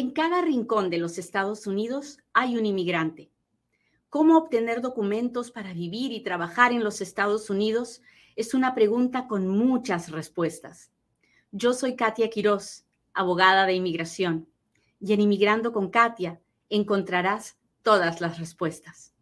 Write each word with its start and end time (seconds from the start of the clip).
En 0.00 0.12
cada 0.12 0.40
rincón 0.40 0.88
de 0.88 0.96
los 0.96 1.18
Estados 1.18 1.66
Unidos 1.66 2.20
hay 2.32 2.56
un 2.56 2.64
inmigrante. 2.64 3.30
¿Cómo 4.08 4.38
obtener 4.38 4.80
documentos 4.80 5.50
para 5.50 5.74
vivir 5.74 6.10
y 6.12 6.22
trabajar 6.22 6.72
en 6.72 6.82
los 6.82 7.02
Estados 7.02 7.50
Unidos? 7.50 8.00
Es 8.34 8.54
una 8.54 8.74
pregunta 8.74 9.28
con 9.28 9.46
muchas 9.46 10.10
respuestas. 10.10 10.90
Yo 11.52 11.74
soy 11.74 11.96
Katia 11.96 12.30
Quiroz, 12.30 12.86
abogada 13.12 13.66
de 13.66 13.74
inmigración, 13.74 14.48
y 15.00 15.12
en 15.12 15.20
Inmigrando 15.20 15.70
con 15.70 15.90
Katia 15.90 16.40
encontrarás 16.70 17.58
todas 17.82 18.22
las 18.22 18.38
respuestas. 18.38 19.12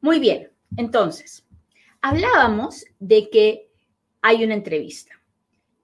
Muy 0.00 0.18
bien, 0.18 0.50
entonces, 0.76 1.46
hablábamos 2.00 2.84
de 2.98 3.30
que 3.30 3.70
hay 4.22 4.42
una 4.42 4.54
entrevista 4.54 5.12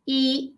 y 0.05 0.57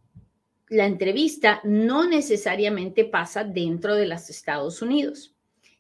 la 0.75 0.87
entrevista 0.87 1.61
no 1.63 2.07
necesariamente 2.09 3.05
pasa 3.05 3.45
dentro 3.45 3.95
de 3.95 4.07
los 4.07 4.29
Estados 4.29 4.83
Unidos. 4.83 5.35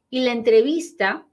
Y 0.09 0.21
la 0.21 0.33
entrevista 0.33 1.27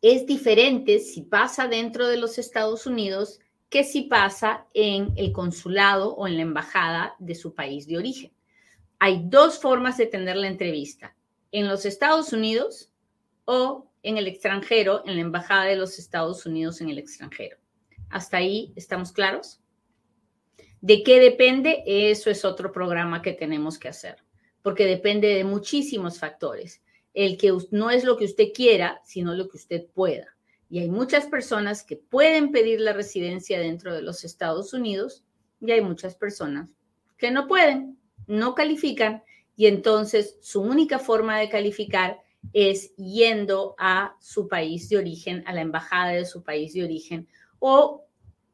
es 0.00 0.24
diferente 0.24 1.00
si 1.00 1.22
pasa 1.22 1.66
dentro 1.66 2.06
de 2.06 2.16
los 2.16 2.38
Estados 2.38 2.86
Unidos 2.86 3.40
que 3.68 3.82
si 3.82 4.02
pasa 4.02 4.66
en 4.72 5.12
el 5.16 5.32
consulado 5.32 6.14
o 6.14 6.28
en 6.28 6.36
la 6.36 6.42
embajada 6.42 7.16
de 7.18 7.34
su 7.34 7.54
país 7.54 7.88
de 7.88 7.98
origen. 7.98 8.32
Hay 9.00 9.22
dos 9.24 9.58
formas 9.58 9.96
de 9.96 10.06
tener 10.06 10.36
la 10.36 10.46
entrevista, 10.46 11.16
en 11.50 11.66
los 11.66 11.84
Estados 11.84 12.32
Unidos 12.32 12.92
o 13.44 13.90
en 14.04 14.16
el 14.16 14.28
extranjero, 14.28 15.02
en 15.06 15.16
la 15.16 15.22
embajada 15.22 15.64
de 15.64 15.76
los 15.76 15.98
Estados 15.98 16.46
Unidos 16.46 16.80
en 16.80 16.90
el 16.90 16.98
extranjero. 16.98 17.56
¿Hasta 18.10 18.36
ahí 18.36 18.72
estamos 18.76 19.10
claros? 19.10 19.60
¿De 20.86 21.02
qué 21.02 21.18
depende? 21.18 21.82
Eso 21.84 22.30
es 22.30 22.44
otro 22.44 22.70
programa 22.70 23.20
que 23.20 23.32
tenemos 23.32 23.76
que 23.76 23.88
hacer, 23.88 24.18
porque 24.62 24.86
depende 24.86 25.26
de 25.34 25.42
muchísimos 25.42 26.20
factores. 26.20 26.80
El 27.12 27.36
que 27.36 27.52
no 27.72 27.90
es 27.90 28.04
lo 28.04 28.16
que 28.16 28.24
usted 28.24 28.52
quiera, 28.54 29.00
sino 29.04 29.34
lo 29.34 29.48
que 29.48 29.56
usted 29.56 29.86
pueda. 29.92 30.36
Y 30.70 30.78
hay 30.78 30.88
muchas 30.88 31.26
personas 31.26 31.82
que 31.82 31.96
pueden 31.96 32.52
pedir 32.52 32.78
la 32.78 32.92
residencia 32.92 33.58
dentro 33.58 33.92
de 33.92 34.02
los 34.02 34.22
Estados 34.22 34.72
Unidos 34.74 35.24
y 35.60 35.72
hay 35.72 35.80
muchas 35.80 36.14
personas 36.14 36.70
que 37.18 37.32
no 37.32 37.48
pueden, 37.48 37.98
no 38.28 38.54
califican 38.54 39.24
y 39.56 39.66
entonces 39.66 40.38
su 40.40 40.60
única 40.62 41.00
forma 41.00 41.36
de 41.40 41.48
calificar 41.48 42.20
es 42.52 42.94
yendo 42.94 43.74
a 43.76 44.14
su 44.20 44.46
país 44.46 44.88
de 44.88 44.98
origen, 44.98 45.42
a 45.48 45.52
la 45.52 45.62
embajada 45.62 46.12
de 46.12 46.26
su 46.26 46.44
país 46.44 46.74
de 46.74 46.84
origen 46.84 47.26
o 47.58 48.05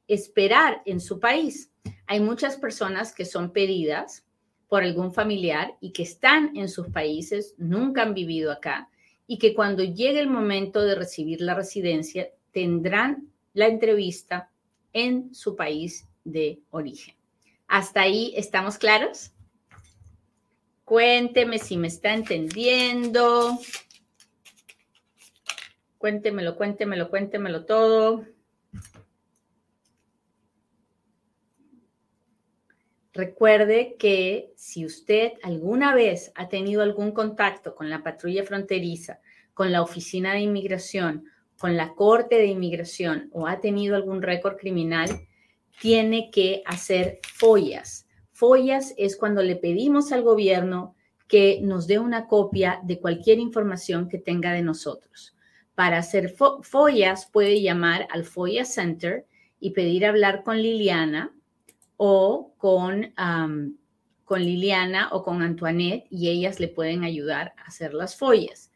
esperar 0.09 0.83
en 0.87 1.01
su 1.01 1.19
país. 1.21 1.71
Hay 2.07 2.21
muchas 2.21 2.57
personas 2.57 3.15
que 3.15 3.25
son 3.25 3.53
pedidas 3.53 4.25
por 4.69 4.83
algún 4.83 5.13
familiar 5.13 5.77
y 5.81 5.93
que 5.93 6.03
están 6.03 6.57
en 6.57 6.69
sus 6.69 6.89
países, 6.89 7.55
nunca 7.59 8.03
han 8.03 8.15
vivido 8.15 8.51
acá 8.51 8.89
y 9.27 9.39
que 9.39 9.55
cuando 9.55 9.85
llegue 9.85 10.21
el 10.21 10.29
momento 10.29 10.83
de 10.83 10.95
recibir 10.95 11.41
la 11.41 11.55
residencia 11.55 12.29
tendrán 12.53 13.29
la 13.55 13.67
entrevista 13.67 14.51
en 14.93 15.35
su 15.35 15.57
país 15.57 16.09
de 16.25 16.61
origen. 16.71 17.15
¿Hasta 17.69 18.03
ahí 18.03 18.33
estamos 18.37 18.79
claros? 18.79 19.33
Cuénteme 20.85 21.59
si 21.59 21.77
me 21.77 21.89
está 21.89 22.13
entendiendo. 22.13 23.59
Cuéntemelo, 25.99 26.57
cuéntemelo, 26.57 27.09
cuéntemelo 27.09 27.65
todo. 27.65 28.27
Recuerde 33.15 33.97
que 33.99 34.53
si 34.57 34.87
usted 34.87 35.33
alguna 35.43 35.95
vez 35.95 36.33
ha 36.35 36.49
tenido 36.49 36.81
algún 36.81 37.13
contacto 37.13 37.75
con 37.75 37.91
la 37.91 38.03
patrulla 38.03 38.43
fronteriza, 38.43 39.21
con 39.53 39.71
la 39.71 39.83
oficina 39.83 40.33
de 40.33 40.41
inmigración, 40.41 41.25
con 41.59 41.77
la 41.77 41.95
corte 41.95 42.37
de 42.37 42.47
inmigración 42.47 43.29
o 43.33 43.47
ha 43.47 43.61
tenido 43.61 43.97
algún 43.97 44.23
récord 44.23 44.57
criminal, 44.57 45.11
tiene 45.79 46.31
que 46.31 46.63
hacer 46.65 47.21
follas. 47.35 48.07
Follas 48.33 48.95
es 48.97 49.17
cuando 49.17 49.43
le 49.43 49.57
pedimos 49.57 50.11
al 50.11 50.23
gobierno 50.23 50.95
que 51.29 51.61
nos 51.63 51.87
dé 51.87 51.99
una 51.99 52.27
copia 52.27 52.81
de 52.83 52.99
cualquier 52.99 53.39
información 53.39 54.09
que 54.09 54.19
tenga 54.19 54.53
de 54.53 54.63
nosotros. 54.63 55.37
Para 55.75 55.99
hacer 55.99 56.35
follas 56.63 57.27
puede 57.27 57.61
llamar 57.61 58.09
al 58.11 58.25
FOIA 58.25 58.65
Center 58.65 59.27
y 59.61 59.71
pedir 59.71 60.07
hablar 60.07 60.43
con 60.43 60.61
Liliana 60.61 61.35
o 62.05 62.53
con, 62.59 63.15
con 64.25 64.43
Liliana 64.43 65.11
o 65.13 65.23
con 65.23 65.41
Antoinette 65.41 66.09
y 66.11 66.31
ellas 66.31 66.59
le 66.59 66.67
pueden 66.67 67.05
ayudar 67.05 67.55
a 67.57 67.67
hacer 67.67 67.95
las 67.95 68.17
follas. 68.17 68.73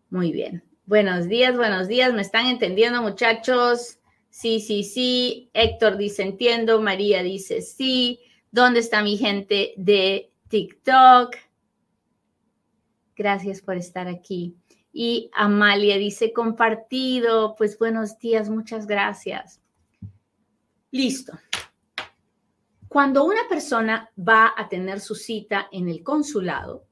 Muy 0.10 0.32
bien. 0.32 0.64
Buenos 0.86 1.28
días, 1.28 1.58
buenos 1.58 1.90
días. 1.90 2.14
¿Me 2.14 2.22
están 2.22 2.48
entendiendo, 2.48 3.02
muchachos? 3.02 4.00
Sí, 4.30 4.62
sí, 4.62 4.86
sí. 4.86 5.50
Héctor 5.52 5.98
dice 5.98 6.24
entiendo. 6.24 6.82
María 6.82 7.24
dice 7.24 7.62
sí. 7.62 8.22
¿Dónde 8.52 8.80
está 8.80 9.04
mi 9.04 9.18
gente 9.18 9.74
de 9.76 10.32
TikTok? 10.48 11.36
Gracias 13.18 13.62
por 13.62 13.78
estar 13.78 14.08
aquí. 14.08 14.56
Y 14.94 15.32
Amalia 15.34 15.98
dice 15.98 16.32
compartido. 16.32 17.56
Pues 17.56 17.80
buenos 17.80 18.20
días, 18.20 18.48
muchas 18.48 18.86
gracias. 18.86 19.60
Listo. 20.92 21.34
Cuando 22.88 23.26
una 23.26 23.48
persona 23.50 24.10
va 24.18 24.54
a 24.56 24.70
tener 24.70 25.00
su 25.00 25.16
cita 25.16 25.68
en 25.72 25.90
el 25.90 26.04
consulado, 26.04 26.86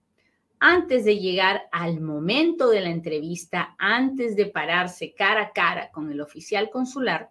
antes 0.59 1.05
de 1.05 1.19
llegar 1.19 1.67
al 1.71 2.01
momento 2.01 2.69
de 2.69 2.81
la 2.81 2.89
entrevista, 2.89 3.75
antes 3.77 4.35
de 4.35 4.47
pararse 4.47 5.13
cara 5.13 5.41
a 5.43 5.51
cara 5.53 5.91
con 5.91 6.11
el 6.11 6.21
oficial 6.21 6.71
consular, 6.71 7.29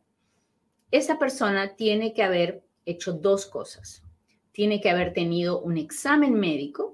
esa 0.92 1.18
persona 1.18 1.74
tiene 1.74 2.12
que 2.12 2.22
haber 2.22 2.62
hecho 2.86 3.12
dos 3.12 3.46
cosas. 3.46 4.04
Tiene 4.52 4.80
que 4.80 4.90
haber 4.90 5.12
tenido 5.12 5.60
un 5.60 5.78
examen 5.78 6.34
médico 6.34 6.93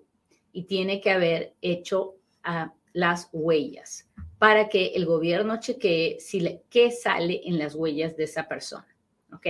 y 0.52 0.64
tiene 0.64 1.00
que 1.00 1.10
haber 1.10 1.54
hecho 1.60 2.16
uh, 2.46 2.70
las 2.92 3.28
huellas 3.32 4.08
para 4.38 4.68
que 4.68 4.88
el 4.94 5.04
gobierno 5.04 5.60
chequee 5.60 6.18
si 6.18 6.60
qué 6.70 6.90
sale 6.90 7.42
en 7.44 7.58
las 7.58 7.74
huellas 7.74 8.16
de 8.16 8.24
esa 8.24 8.48
persona. 8.48 8.88
¿Ok? 9.32 9.46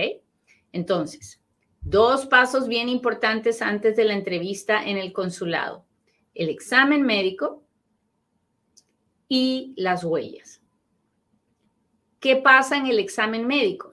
Entonces, 0.73 1.41
dos 1.81 2.25
pasos 2.25 2.67
bien 2.67 2.89
importantes 2.89 3.61
antes 3.61 3.95
de 3.95 4.05
la 4.05 4.13
entrevista 4.13 4.83
en 4.83 4.97
el 4.97 5.13
consulado. 5.13 5.85
El 6.35 6.49
examen 6.49 7.03
médico 7.03 7.63
y 9.27 9.73
las 9.77 10.03
huellas. 10.03 10.61
¿Qué 12.19 12.35
pasa 12.35 12.77
en 12.77 12.85
el 12.85 12.99
examen 12.99 13.47
médico? 13.47 13.91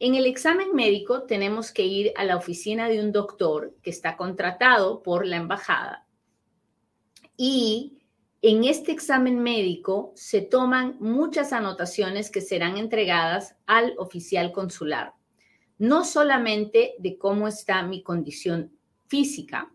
En 0.00 0.14
el 0.14 0.26
examen 0.26 0.72
médico 0.74 1.24
tenemos 1.24 1.72
que 1.72 1.84
ir 1.84 2.12
a 2.16 2.24
la 2.24 2.36
oficina 2.36 2.88
de 2.88 3.00
un 3.00 3.10
doctor 3.10 3.74
que 3.82 3.90
está 3.90 4.16
contratado 4.16 5.02
por 5.02 5.26
la 5.26 5.36
embajada 5.36 6.07
y 7.38 7.98
en 8.42 8.64
este 8.64 8.92
examen 8.92 9.42
médico 9.42 10.12
se 10.16 10.42
toman 10.42 10.96
muchas 11.00 11.52
anotaciones 11.52 12.30
que 12.30 12.40
serán 12.40 12.76
entregadas 12.76 13.56
al 13.66 13.94
oficial 13.96 14.52
consular, 14.52 15.14
no 15.78 16.04
solamente 16.04 16.94
de 16.98 17.16
cómo 17.16 17.48
está 17.48 17.82
mi 17.84 18.02
condición 18.02 18.72
física, 19.06 19.72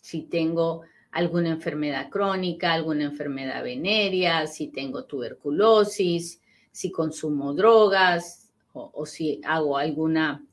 si 0.00 0.22
tengo 0.22 0.82
alguna 1.10 1.50
enfermedad 1.50 2.08
crónica, 2.08 2.72
alguna 2.72 3.04
enfermedad 3.04 3.62
venérea, 3.62 4.46
si 4.46 4.68
tengo 4.68 5.04
tuberculosis, 5.04 6.40
si 6.70 6.90
consumo 6.90 7.52
drogas 7.52 8.52
o, 8.72 8.90
o 8.94 9.06
si 9.06 9.40
hago 9.44 9.76
alguna 9.76 10.44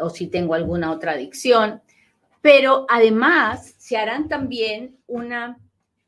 o 0.00 0.10
si 0.10 0.26
tengo 0.28 0.54
alguna 0.54 0.90
otra 0.90 1.12
adicción, 1.12 1.80
pero 2.40 2.86
además 2.88 3.74
se 3.78 3.96
harán 3.96 4.28
también 4.28 4.98
una, 5.06 5.58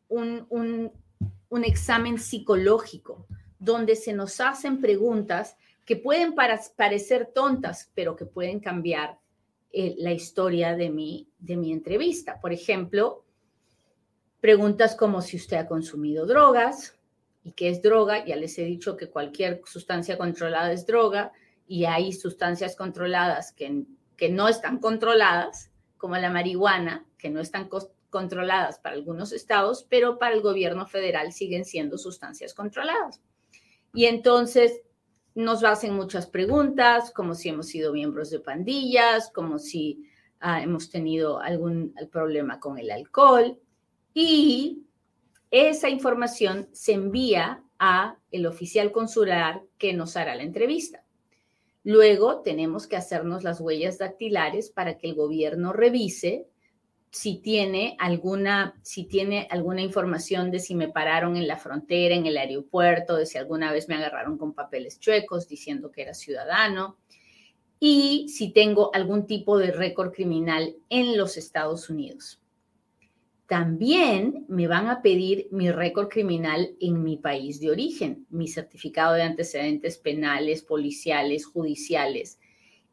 un, 0.09 0.47
un, 0.49 1.65
examen 1.65 2.19
psicológico 2.19 3.27
donde 3.59 3.95
se 3.97 4.13
nos 4.13 4.41
hacen 4.41 4.81
preguntas 4.81 5.57
que 5.85 5.97
pueden 5.97 6.35
parecer 6.35 7.31
tontas, 7.35 7.91
pero 7.95 8.17
que 8.17 8.25
pueden 8.25 8.61
cambiar 8.61 9.19
eh, 9.73 9.95
la 9.99 10.13
historia 10.13 10.75
de 10.75 10.91
mi, 10.91 11.29
de 11.39 11.57
mi 11.57 11.73
entrevista. 11.73 12.41
Por 12.41 12.53
ejemplo, 12.53 13.25
preguntas 14.41 14.97
como 14.97 15.21
si 15.21 15.37
usted 15.37 15.59
ha 15.59 15.67
consumido 15.67 16.27
drogas 16.27 16.97
y 17.45 17.53
qué 17.53 17.69
es 17.69 17.83
droga. 17.83 18.25
Ya 18.25 18.37
les 18.37 18.59
he 18.59 18.65
dicho 18.65 18.97
que 18.97 19.11
cualquier 19.11 19.61
sustancia 19.67 20.17
controlada 20.17 20.73
es 20.73 20.87
droga 20.87 21.33
y 21.67 21.85
hay 21.85 22.13
sustancias 22.13 22.75
controladas 22.75 23.53
que, 23.53 23.85
que 24.17 24.31
no 24.31 24.49
están 24.49 24.79
controladas 24.79 25.72
como 26.03 26.17
la 26.17 26.31
marihuana, 26.31 27.07
que 27.17 27.31
no 27.31 27.39
están 27.39 27.71
controladas 28.11 28.81
para 28.81 28.97
algunos 28.97 29.31
estados, 29.31 29.87
pero 29.89 30.19
para 30.19 30.35
el 30.35 30.43
gobierno 30.43 30.85
federal 30.85 31.33
siguen 31.33 31.65
siendo 31.65 31.97
sustancias 31.97 32.55
controladas. 32.55 33.23
Y 33.95 34.07
entonces 34.07 34.83
nos 35.37 35.63
hacen 35.63 35.95
muchas 35.95 36.27
preguntas, 36.27 37.13
como 37.13 37.37
si 37.37 37.51
hemos 37.51 37.69
sido 37.69 37.93
miembros 37.93 38.31
de 38.31 38.41
pandillas, 38.41 39.31
como 39.33 39.61
si 39.61 40.05
ah, 40.41 40.61
hemos 40.61 40.91
tenido 40.91 41.39
algún 41.39 41.95
problema 42.11 42.59
con 42.59 42.81
el 42.81 42.91
alcohol. 42.91 43.57
Y 44.13 44.83
esa 45.53 45.89
información 45.89 46.69
se 46.73 46.95
envía 46.95 47.63
a 47.79 48.17
el 48.33 48.47
oficial 48.47 48.91
consular 48.91 49.63
que 49.79 49.93
nos 49.93 50.17
hará 50.17 50.35
la 50.35 50.43
entrevista. 50.43 51.05
Luego 51.85 52.43
tenemos 52.43 52.87
que 52.87 52.97
hacernos 52.97 53.43
las 53.43 53.61
huellas 53.61 53.99
dactilares 53.99 54.71
para 54.71 54.99
que 54.99 55.09
el 55.09 55.15
gobierno 55.15 55.73
revise 55.73 56.47
si 57.11 57.39
tiene 57.39 57.97
alguna, 57.99 58.81
si 58.83 59.05
tiene 59.05 59.47
alguna 59.51 59.83
información 59.83 60.51
de 60.51 60.61
si 60.61 60.75
me 60.75 60.89
pararon 60.89 61.37
en 61.37 61.47
la 61.47 61.59
frontera, 61.59 62.15
en 62.15 62.25
el 62.25 62.39
aeropuerto, 62.39 63.17
de 63.17 63.27
si 63.27 63.37
alguna 63.37 63.71
vez 63.71 63.89
me 63.89 63.97
agarraron 63.97 64.39
con 64.39 64.55
papeles 64.55 64.99
chuecos 64.99 65.47
diciendo 65.47 65.93
que 65.93 66.03
era 66.03 66.15
ciudadano, 66.15 66.97
y 67.79 68.29
si 68.29 68.53
tengo 68.53 68.95
algún 68.95 69.27
tipo 69.27 69.59
de 69.59 69.73
récord 69.73 70.13
criminal 70.13 70.77
en 70.89 71.19
los 71.19 71.37
Estados 71.37 71.91
Unidos. 71.91 72.42
También 73.53 74.47
me 74.49 74.67
van 74.67 74.89
a 74.89 75.03
pedir 75.03 75.49
mi 75.51 75.71
récord 75.71 76.09
criminal 76.09 76.75
en 76.81 77.05
mi 77.05 77.19
país 77.19 77.61
de 77.61 77.71
origen, 77.71 78.27
mi 78.31 78.49
certificado 78.49 79.13
de 79.13 79.25
antecedentes 79.25 79.99
penales, 79.99 80.63
policiales, 80.63 81.45
judiciales 81.45 82.41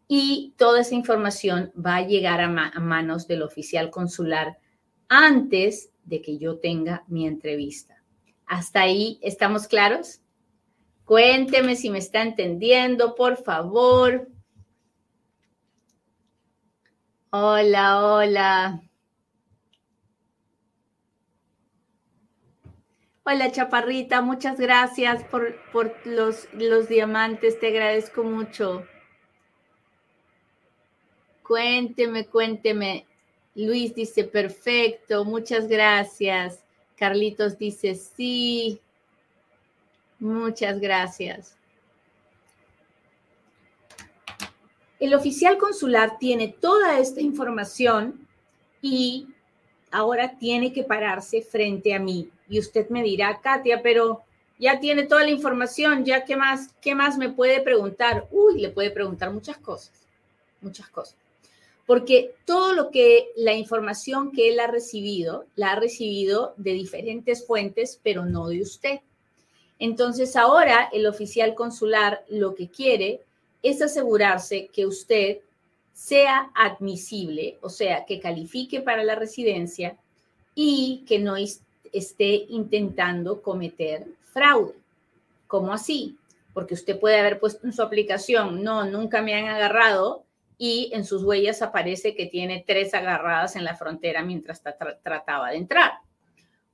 y 0.10 0.54
toda 0.58 0.82
esa 0.82 0.96
información 0.96 1.72
va 1.78 1.96
a 1.96 2.06
llegar 2.06 2.42
a, 2.42 2.50
manos 2.50 3.26
del 3.26 3.42
oficial 3.42 3.90
consular 3.90 4.60
antes 5.08 5.92
de 6.04 6.22
que 6.22 6.38
yo 6.38 6.58
tenga 6.58 7.06
mi 7.08 7.26
entrevista. 7.26 8.04
¿Hasta 8.46 8.82
ahí 8.82 9.18
estamos 9.22 9.66
claros? 9.66 10.20
Cuénteme 11.06 11.78
si 11.78 11.90
me 11.90 12.00
está 12.00 12.22
entendiendo, 12.22 13.16
por 13.16 13.38
favor. 13.38 14.28
Hola, 17.30 18.06
hola. 18.06 18.89
Hola, 23.32 23.52
Chaparrita, 23.52 24.24
muchas 24.24 24.60
gracias 24.60 25.24
por, 25.26 25.56
por 25.72 25.96
los, 26.04 26.48
los 26.54 26.90
diamantes, 26.90 27.60
te 27.60 27.68
agradezco 27.68 28.24
mucho. 28.24 28.88
Cuénteme, 31.44 32.26
cuénteme. 32.26 33.06
Luis 33.54 33.94
dice, 33.94 34.24
perfecto, 34.24 35.26
muchas 35.26 35.68
gracias. 35.68 36.64
Carlitos 36.98 37.60
dice, 37.60 37.94
sí. 37.94 38.82
Muchas 40.18 40.80
gracias. 40.80 41.56
El 45.00 45.14
oficial 45.14 45.60
consular 45.60 46.18
tiene 46.18 46.48
toda 46.48 46.98
esta 46.98 47.22
información 47.22 48.28
y 48.82 49.28
ahora 49.92 50.38
tiene 50.38 50.74
que 50.74 50.84
pararse 50.84 51.42
frente 51.42 51.94
a 51.94 52.00
mí. 52.00 52.30
Y 52.50 52.60
usted 52.60 52.90
me 52.90 53.04
dirá, 53.04 53.40
Katia, 53.42 53.82
pero 53.82 54.24
ya 54.58 54.80
tiene 54.80 55.04
toda 55.04 55.24
la 55.24 55.32
información, 55.32 56.06
ya 56.06 56.26
qué 56.26 56.36
más, 56.36 56.70
qué 56.82 56.96
más 56.96 57.18
me 57.18 57.30
puede 57.30 57.62
preguntar. 57.62 58.28
Uy, 58.32 58.60
le 58.60 58.70
puede 58.70 58.92
preguntar 58.92 59.32
muchas 59.32 59.58
cosas, 59.58 59.94
muchas 60.62 60.90
cosas 60.90 61.16
porque 61.90 62.36
todo 62.46 62.74
lo 62.74 62.92
que 62.92 63.32
la 63.36 63.56
información 63.56 64.32
que 64.32 64.52
él 64.52 64.60
ha 64.60 64.68
recibido, 64.68 65.48
la 65.56 65.72
ha 65.72 65.76
recibido 65.76 66.54
de 66.56 66.74
diferentes 66.74 67.48
fuentes, 67.48 68.00
pero 68.04 68.26
no 68.26 68.48
de 68.48 68.62
usted. 68.62 69.00
Entonces 69.80 70.36
ahora 70.36 70.88
el 70.94 71.08
oficial 71.08 71.56
consular 71.56 72.24
lo 72.30 72.54
que 72.54 72.70
quiere 72.70 73.22
es 73.64 73.82
asegurarse 73.82 74.68
que 74.68 74.86
usted 74.86 75.40
sea 76.00 76.50
admisible, 76.56 77.58
o 77.62 77.68
sea, 77.68 78.06
que 78.06 78.22
califique 78.22 78.80
para 78.80 79.04
la 79.04 79.16
residencia 79.16 79.98
y 80.56 81.04
que 81.06 81.20
no 81.20 81.36
esté 81.36 82.46
intentando 82.48 83.42
cometer 83.42 84.08
fraude. 84.32 84.76
¿Cómo 85.48 85.74
así? 85.74 86.18
Porque 86.54 86.74
usted 86.74 86.98
puede 86.98 87.20
haber 87.20 87.38
puesto 87.38 87.68
en 87.68 87.74
su 87.74 87.82
aplicación, 87.82 88.64
no, 88.64 88.86
nunca 88.86 89.22
me 89.22 89.34
han 89.34 89.50
agarrado, 89.50 90.24
y 90.58 90.90
en 90.94 91.04
sus 91.04 91.22
huellas 91.24 91.62
aparece 91.62 92.16
que 92.16 92.28
tiene 92.28 92.64
tres 92.66 92.94
agarradas 92.94 93.58
en 93.58 93.66
la 93.66 93.76
frontera 93.76 94.24
mientras 94.24 94.64
trataba 95.04 95.50
de 95.50 95.58
entrar. 95.58 95.92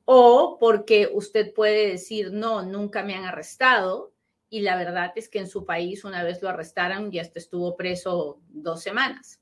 O 0.06 0.58
porque 0.60 1.10
usted 1.12 1.52
puede 1.52 1.88
decir, 1.88 2.32
no, 2.32 2.62
nunca 2.62 3.02
me 3.02 3.16
han 3.16 3.26
arrestado 3.26 4.12
y 4.50 4.62
la 4.62 4.76
verdad 4.76 5.12
es 5.16 5.30
que 5.30 5.40
en 5.40 5.48
su 5.48 5.66
país 5.66 6.04
una 6.04 6.24
vez 6.24 6.42
lo 6.42 6.50
arrestaron 6.50 7.14
y 7.14 7.20
hasta 7.20 7.40
estuvo 7.40 7.76
preso 7.76 8.40
dos 8.50 8.82
semanas. 8.82 9.42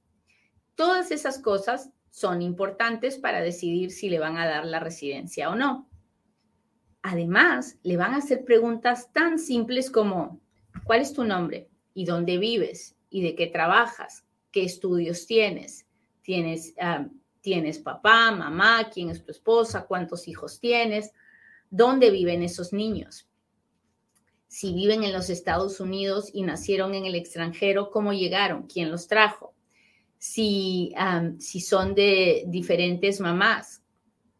Todas 0.76 1.12
esas 1.12 1.40
cosas 1.40 1.92
son 2.10 2.42
importantes 2.42 3.18
para 3.18 3.42
decidir 3.42 3.92
si 3.92 4.10
le 4.10 4.20
van 4.20 4.38
a 4.38 4.48
dar 4.48 4.66
la 4.66 4.80
residencia 4.80 5.50
o 5.50 5.56
no. 5.56 5.90
Además, 7.02 7.78
le 7.84 7.98
van 7.98 8.14
a 8.14 8.18
hacer 8.18 8.46
preguntas 8.46 9.12
tan 9.12 9.40
simples 9.40 9.92
como, 9.92 10.40
¿cuál 10.86 11.02
es 11.02 11.14
tu 11.14 11.24
nombre? 11.24 11.70
¿Y 11.94 12.06
dónde 12.06 12.38
vives? 12.38 12.96
¿Y 13.10 13.22
de 13.24 13.36
qué 13.36 13.48
trabajas? 13.48 14.24
qué 14.54 14.64
estudios 14.64 15.26
tienes. 15.26 15.86
Tienes, 16.22 16.74
ah, 16.80 17.06
tienes 17.42 17.80
papá, 17.80 18.32
mamá, 18.32 18.90
quién 18.94 19.10
es 19.10 19.26
tu 19.26 19.32
esposa, 19.32 19.86
cuántos 19.86 20.30
hijos 20.30 20.62
tienes, 20.62 21.12
dónde 21.70 22.10
viven 22.12 22.44
esos 22.44 22.72
niños. 22.72 23.28
Si 24.54 24.72
viven 24.72 25.04
en 25.04 25.14
los 25.14 25.32
Estados 25.32 25.80
Unidos 25.80 26.30
y 26.32 26.44
nacieron 26.44 26.94
en 26.94 27.08
el 27.08 27.16
extranjero, 27.16 27.90
¿cómo 27.90 28.14
llegaron? 28.14 28.68
¿Quién 28.68 28.92
los 28.92 29.08
trajo? 29.08 29.56
Si, 30.20 30.94
si 31.40 31.60
son 31.60 31.96
de 31.96 32.44
diferentes 32.46 33.20
mamás 33.20 33.82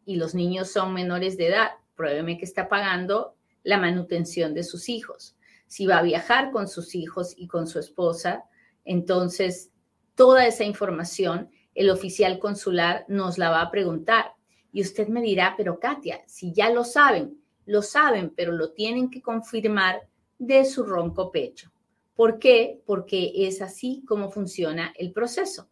y 0.06 0.18
los 0.18 0.36
niños 0.36 0.70
son 0.70 0.94
menores 0.94 1.36
de 1.36 1.48
edad, 1.48 1.72
pruébeme 1.96 2.38
que 2.38 2.46
está 2.46 2.70
pagando 2.70 3.36
la 3.64 3.80
manutención 3.80 4.54
de 4.54 4.62
sus 4.62 4.88
hijos. 4.88 5.36
Si 5.66 5.88
va 5.88 5.98
a 5.98 6.04
viajar 6.04 6.52
con 6.52 6.68
sus 6.68 6.94
hijos 6.94 7.34
y 7.36 7.48
con 7.48 7.66
su 7.66 7.80
esposa, 7.80 8.44
entonces 8.86 9.72
toda 10.14 10.46
esa 10.46 10.64
información, 10.64 11.50
el 11.74 11.90
oficial 11.90 12.38
consular 12.38 13.04
nos 13.08 13.40
la 13.40 13.50
va 13.50 13.64
a 13.64 13.72
preguntar. 13.72 14.34
Y 14.72 14.82
usted 14.84 15.08
me 15.08 15.24
dirá, 15.24 15.56
pero 15.58 15.80
Katia, 15.80 16.22
si 16.28 16.54
ya 16.54 16.70
lo 16.70 16.84
saben, 16.84 17.44
lo 17.66 17.82
saben, 17.82 18.34
pero 18.36 18.52
lo 18.52 18.72
tienen 18.72 19.10
que 19.10 19.22
confirmar 19.22 20.02
de 20.48 20.66
su 20.66 20.84
ronco 20.84 21.32
pecho. 21.32 21.72
¿Por 22.16 22.40
qué? 22.40 22.82
Porque 22.86 23.32
es 23.36 23.62
así 23.62 24.04
como 24.08 24.30
funciona 24.30 24.94
el 24.98 25.12
proceso. 25.12 25.70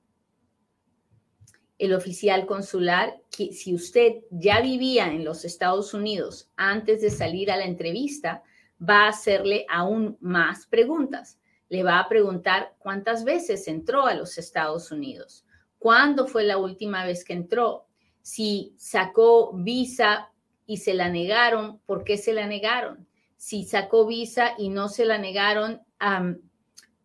El 1.78 1.94
oficial 1.94 2.46
consular, 2.46 3.22
si 3.30 3.74
usted 3.74 4.24
ya 4.30 4.62
vivía 4.62 5.08
en 5.08 5.24
los 5.24 5.46
Estados 5.46 5.94
Unidos 5.94 6.52
antes 6.56 7.02
de 7.02 7.10
salir 7.10 7.52
a 7.52 7.58
la 7.58 7.66
entrevista, 7.66 8.44
va 8.82 9.06
a 9.06 9.10
hacerle 9.10 9.66
aún 9.70 10.18
más 10.20 10.68
preguntas 10.68 11.40
le 11.72 11.84
va 11.84 12.00
a 12.00 12.10
preguntar 12.10 12.76
cuántas 12.80 13.24
veces 13.24 13.66
entró 13.70 14.06
a 14.06 14.14
los 14.14 14.38
Estados 14.38 14.92
Unidos, 14.92 15.46
cuándo 15.80 16.28
fue 16.28 16.44
la 16.44 16.58
última 16.58 17.06
vez 17.06 17.24
que 17.24 17.32
entró, 17.32 17.86
si 18.22 18.76
sacó 18.78 19.54
visa 19.54 20.34
y 20.66 20.78
se 20.78 20.94
la 20.94 21.08
negaron, 21.08 21.80
¿por 21.86 22.04
qué 22.04 22.18
se 22.18 22.34
la 22.34 22.46
negaron? 22.46 23.08
Si 23.44 23.64
sacó 23.64 24.06
visa 24.06 24.54
y 24.60 24.70
no 24.70 24.88
se 24.88 25.04
la 25.04 25.18
negaron, 25.18 25.82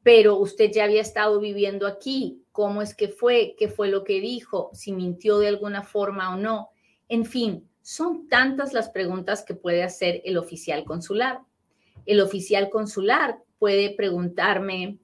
pero 0.02 0.36
usted 0.36 0.70
ya 0.70 0.84
había 0.84 1.00
estado 1.00 1.40
viviendo 1.40 1.86
aquí, 1.86 2.42
¿cómo 2.52 2.82
es 2.82 2.94
que 2.94 3.08
fue? 3.08 3.54
¿Qué 3.58 3.68
fue 3.68 3.88
lo 3.88 4.04
que 4.04 4.20
dijo? 4.20 4.68
Si 4.74 4.92
mintió 4.92 5.38
de 5.38 5.48
alguna 5.48 5.82
forma 5.82 6.34
o 6.34 6.36
no. 6.36 6.68
En 7.08 7.24
fin, 7.24 7.66
son 7.80 8.28
tantas 8.28 8.74
las 8.74 8.90
preguntas 8.90 9.44
que 9.44 9.54
puede 9.54 9.82
hacer 9.82 10.20
el 10.26 10.36
oficial 10.36 10.84
consular. 10.84 11.40
El 12.04 12.20
oficial 12.20 12.68
consular 12.68 13.38
puede 13.58 13.94
preguntarme 13.94 14.98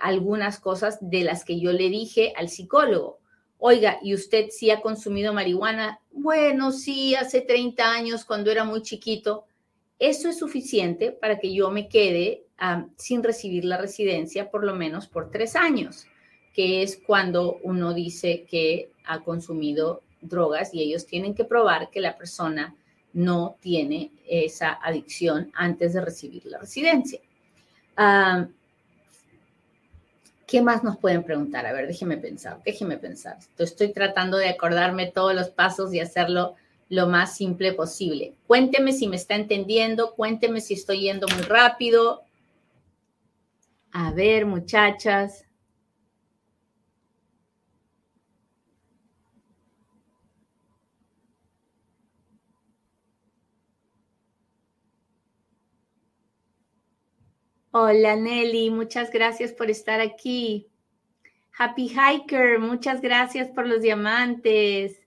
algunas 0.00 0.58
cosas 0.58 0.98
de 1.00 1.22
las 1.22 1.44
que 1.44 1.60
yo 1.60 1.70
le 1.70 1.90
dije 1.90 2.32
al 2.36 2.48
psicólogo. 2.48 3.20
Oiga, 3.58 4.00
¿y 4.02 4.14
usted 4.14 4.48
sí 4.50 4.72
ha 4.72 4.80
consumido 4.80 5.32
marihuana? 5.32 6.00
Bueno, 6.10 6.72
sí, 6.72 7.14
hace 7.14 7.40
30 7.40 7.88
años 7.88 8.24
cuando 8.24 8.50
era 8.50 8.64
muy 8.64 8.82
chiquito. 8.82 9.44
Eso 10.06 10.28
es 10.28 10.38
suficiente 10.38 11.12
para 11.12 11.38
que 11.38 11.54
yo 11.54 11.70
me 11.70 11.88
quede 11.88 12.44
sin 12.96 13.22
recibir 13.22 13.64
la 13.64 13.78
residencia 13.78 14.50
por 14.50 14.62
lo 14.64 14.74
menos 14.74 15.06
por 15.06 15.30
tres 15.30 15.56
años, 15.56 16.06
que 16.52 16.82
es 16.82 17.00
cuando 17.06 17.58
uno 17.62 17.94
dice 17.94 18.44
que 18.48 18.90
ha 19.06 19.20
consumido 19.22 20.02
drogas 20.20 20.74
y 20.74 20.82
ellos 20.82 21.06
tienen 21.06 21.34
que 21.34 21.44
probar 21.44 21.88
que 21.90 22.00
la 22.00 22.18
persona 22.18 22.74
no 23.14 23.56
tiene 23.60 24.10
esa 24.28 24.74
adicción 24.74 25.50
antes 25.54 25.94
de 25.94 26.00
recibir 26.02 26.44
la 26.46 26.58
residencia 26.58 27.20
¿Qué 30.46 30.60
más 30.60 30.84
nos 30.84 30.98
pueden 30.98 31.22
preguntar? 31.24 31.66
A 31.66 31.72
ver, 31.72 31.86
déjeme 31.86 32.18
pensar, 32.18 32.60
déjeme 32.64 32.98
pensar. 32.98 33.38
Estoy 33.58 33.92
tratando 33.92 34.36
de 34.36 34.50
acordarme 34.50 35.10
todos 35.10 35.34
los 35.34 35.48
pasos 35.48 35.94
y 35.94 36.00
hacerlo 36.00 36.54
lo 36.88 37.06
más 37.06 37.36
simple 37.36 37.72
posible. 37.72 38.36
Cuénteme 38.46 38.92
si 38.92 39.08
me 39.08 39.16
está 39.16 39.34
entendiendo, 39.34 40.14
cuénteme 40.14 40.60
si 40.60 40.74
estoy 40.74 41.02
yendo 41.02 41.26
muy 41.28 41.42
rápido. 41.42 42.22
A 43.92 44.12
ver, 44.12 44.46
muchachas. 44.46 45.44
Hola 57.76 58.14
Nelly, 58.14 58.70
muchas 58.70 59.10
gracias 59.10 59.52
por 59.52 59.68
estar 59.68 60.00
aquí. 60.00 60.68
Happy 61.58 61.88
Hiker, 61.88 62.60
muchas 62.60 63.00
gracias 63.00 63.50
por 63.50 63.66
los 63.66 63.82
diamantes. 63.82 65.03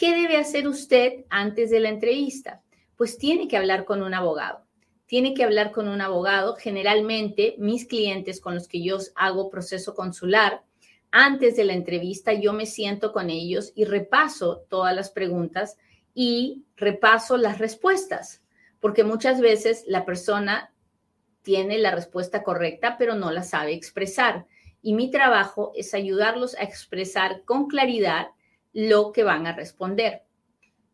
¿Qué 0.00 0.14
debe 0.14 0.38
hacer 0.38 0.66
usted 0.66 1.26
antes 1.28 1.68
de 1.68 1.78
la 1.78 1.90
entrevista? 1.90 2.62
Pues 2.96 3.18
tiene 3.18 3.48
que 3.48 3.58
hablar 3.58 3.84
con 3.84 4.02
un 4.02 4.14
abogado. 4.14 4.64
Tiene 5.04 5.34
que 5.34 5.44
hablar 5.44 5.72
con 5.72 5.88
un 5.88 6.00
abogado. 6.00 6.56
Generalmente, 6.56 7.54
mis 7.58 7.84
clientes 7.84 8.40
con 8.40 8.54
los 8.54 8.66
que 8.66 8.82
yo 8.82 8.96
hago 9.14 9.50
proceso 9.50 9.94
consular, 9.94 10.62
antes 11.10 11.54
de 11.54 11.64
la 11.64 11.74
entrevista 11.74 12.32
yo 12.32 12.54
me 12.54 12.64
siento 12.64 13.12
con 13.12 13.28
ellos 13.28 13.72
y 13.74 13.84
repaso 13.84 14.64
todas 14.70 14.96
las 14.96 15.10
preguntas 15.10 15.76
y 16.14 16.64
repaso 16.76 17.36
las 17.36 17.58
respuestas, 17.58 18.42
porque 18.80 19.04
muchas 19.04 19.42
veces 19.42 19.84
la 19.86 20.06
persona 20.06 20.72
tiene 21.42 21.76
la 21.76 21.94
respuesta 21.94 22.42
correcta, 22.42 22.96
pero 22.96 23.16
no 23.16 23.30
la 23.32 23.42
sabe 23.42 23.74
expresar. 23.74 24.46
Y 24.80 24.94
mi 24.94 25.10
trabajo 25.10 25.72
es 25.74 25.92
ayudarlos 25.92 26.54
a 26.54 26.62
expresar 26.62 27.44
con 27.44 27.66
claridad 27.66 28.28
lo 28.72 29.12
que 29.12 29.24
van 29.24 29.46
a 29.46 29.54
responder. 29.54 30.22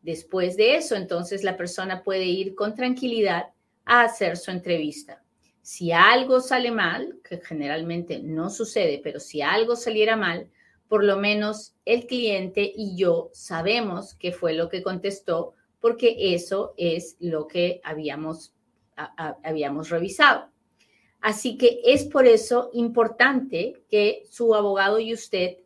Después 0.03 0.57
de 0.57 0.77
eso, 0.77 0.95
entonces 0.95 1.43
la 1.43 1.57
persona 1.57 2.03
puede 2.03 2.25
ir 2.25 2.55
con 2.55 2.75
tranquilidad 2.75 3.47
a 3.85 4.03
hacer 4.03 4.37
su 4.37 4.51
entrevista. 4.51 5.23
Si 5.63 5.91
algo 5.91 6.41
sale 6.41 6.71
mal, 6.71 7.19
que 7.29 7.39
generalmente 7.39 8.21
no 8.23 8.51
sucede, 8.51 9.01
pero 9.03 9.19
si 9.19 9.43
algo 9.43 9.75
saliera 9.75 10.17
mal, 10.17 10.49
por 10.89 11.03
lo 11.03 11.17
menos 11.17 11.75
el 11.85 12.07
cliente 12.07 12.73
y 12.75 12.97
yo 12.97 13.31
sabemos 13.33 14.15
qué 14.15 14.31
fue 14.31 14.53
lo 14.53 14.69
que 14.69 14.83
contestó, 14.83 15.55
porque 15.81 16.35
eso 16.35 16.75
es 16.77 17.17
lo 17.19 17.49
que 17.49 17.81
habíamos, 17.83 18.55
habíamos 19.43 19.91
revisado. 19.91 20.51
Así 21.21 21.59
que 21.59 21.81
es 21.85 22.05
por 22.05 22.27
eso 22.27 22.71
importante 22.73 23.83
que 23.89 24.23
su 24.31 24.55
abogado 24.55 25.01
y 25.01 25.13
usted 25.13 25.57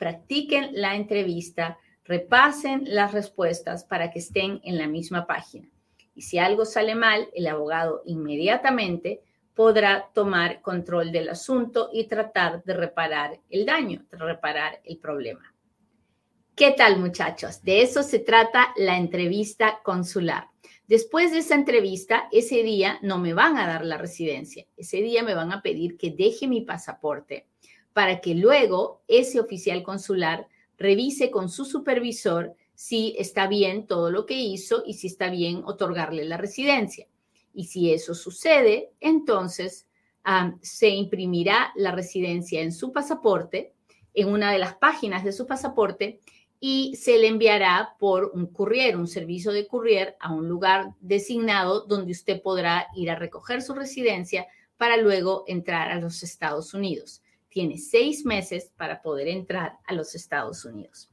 practiquen 0.00 0.70
la 0.72 0.96
entrevista, 0.96 1.78
repasen 2.04 2.84
las 2.86 3.12
respuestas 3.12 3.84
para 3.84 4.10
que 4.10 4.20
estén 4.20 4.58
en 4.64 4.78
la 4.78 4.88
misma 4.88 5.26
página. 5.26 5.68
Y 6.14 6.22
si 6.22 6.38
algo 6.38 6.64
sale 6.64 6.94
mal, 6.94 7.28
el 7.34 7.46
abogado 7.46 8.02
inmediatamente 8.06 9.20
podrá 9.54 10.08
tomar 10.14 10.62
control 10.62 11.12
del 11.12 11.28
asunto 11.28 11.90
y 11.92 12.08
tratar 12.08 12.64
de 12.64 12.72
reparar 12.72 13.40
el 13.50 13.66
daño, 13.66 14.06
de 14.10 14.16
reparar 14.16 14.80
el 14.84 14.96
problema. 14.96 15.54
¿Qué 16.56 16.70
tal 16.70 16.98
muchachos? 16.98 17.62
De 17.62 17.82
eso 17.82 18.02
se 18.02 18.20
trata 18.20 18.72
la 18.78 18.96
entrevista 18.96 19.80
consular. 19.82 20.48
Después 20.86 21.30
de 21.30 21.40
esa 21.40 21.56
entrevista, 21.56 22.26
ese 22.32 22.62
día 22.62 22.98
no 23.02 23.18
me 23.18 23.34
van 23.34 23.58
a 23.58 23.66
dar 23.66 23.84
la 23.84 23.98
residencia. 23.98 24.66
Ese 24.78 25.02
día 25.02 25.22
me 25.22 25.34
van 25.34 25.52
a 25.52 25.60
pedir 25.60 25.98
que 25.98 26.10
deje 26.10 26.48
mi 26.48 26.62
pasaporte 26.62 27.49
para 27.92 28.20
que 28.20 28.34
luego 28.34 29.02
ese 29.08 29.40
oficial 29.40 29.82
consular 29.82 30.46
revise 30.78 31.30
con 31.30 31.48
su 31.48 31.64
supervisor 31.64 32.54
si 32.74 33.14
está 33.18 33.46
bien 33.46 33.86
todo 33.86 34.10
lo 34.10 34.24
que 34.24 34.40
hizo 34.40 34.82
y 34.86 34.94
si 34.94 35.08
está 35.08 35.28
bien 35.28 35.62
otorgarle 35.64 36.24
la 36.24 36.38
residencia. 36.38 37.06
Y 37.52 37.64
si 37.64 37.92
eso 37.92 38.14
sucede, 38.14 38.92
entonces 39.00 39.86
se 40.62 40.88
imprimirá 40.88 41.72
la 41.76 41.92
residencia 41.92 42.62
en 42.62 42.72
su 42.72 42.92
pasaporte, 42.92 43.74
en 44.14 44.28
una 44.28 44.52
de 44.52 44.58
las 44.58 44.74
páginas 44.76 45.24
de 45.24 45.32
su 45.32 45.46
pasaporte, 45.46 46.20
y 46.58 46.94
se 46.96 47.18
le 47.18 47.26
enviará 47.26 47.96
por 47.98 48.32
un 48.34 48.46
courier, 48.46 48.96
un 48.96 49.08
servicio 49.08 49.50
de 49.50 49.66
courier, 49.66 50.16
a 50.20 50.32
un 50.32 50.48
lugar 50.48 50.94
designado 51.00 51.86
donde 51.86 52.12
usted 52.12 52.42
podrá 52.42 52.86
ir 52.94 53.10
a 53.10 53.16
recoger 53.16 53.62
su 53.62 53.74
residencia 53.74 54.46
para 54.76 54.96
luego 54.96 55.44
entrar 55.46 55.90
a 55.90 55.98
los 55.98 56.22
Estados 56.22 56.74
Unidos. 56.74 57.22
Tiene 57.50 57.76
seis 57.76 58.24
meses 58.24 58.72
para 58.76 59.02
poder 59.02 59.28
entrar 59.28 59.78
a 59.84 59.92
los 59.92 60.14
Estados 60.14 60.64
Unidos. 60.64 61.10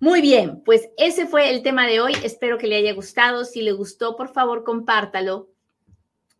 Muy 0.00 0.22
bien, 0.22 0.62
pues 0.64 0.88
ese 0.96 1.26
fue 1.26 1.50
el 1.50 1.62
tema 1.62 1.86
de 1.86 2.00
hoy. 2.00 2.14
Espero 2.22 2.56
que 2.56 2.66
le 2.66 2.76
haya 2.76 2.94
gustado. 2.94 3.44
Si 3.44 3.60
le 3.60 3.72
gustó, 3.72 4.16
por 4.16 4.32
favor, 4.32 4.64
compártalo 4.64 5.54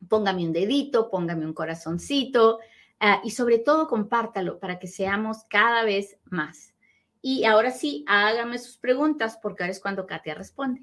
póngame 0.08 0.46
un 0.46 0.52
dedito, 0.52 1.10
póngame 1.10 1.46
un 1.46 1.52
corazoncito 1.52 2.60
ah, 3.00 3.20
y 3.24 3.30
sobre 3.30 3.58
todo 3.58 3.88
compártalo 3.88 4.58
para 4.58 4.78
que 4.78 4.86
seamos 4.86 5.44
cada 5.48 5.84
vez 5.84 6.18
más. 6.24 6.74
Y 7.20 7.44
ahora 7.44 7.70
sí, 7.70 8.04
hágame 8.06 8.58
sus 8.58 8.76
preguntas 8.76 9.38
porque 9.40 9.62
ahora 9.62 9.72
es 9.72 9.80
cuando 9.80 10.06
Katia 10.06 10.34
responde. 10.34 10.82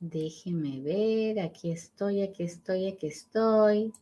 Déjeme 0.00 0.80
ver, 0.80 1.40
aquí 1.40 1.70
estoy, 1.70 2.22
aquí 2.22 2.44
estoy, 2.44 2.86
aquí 2.86 3.08
estoy. 3.08 3.92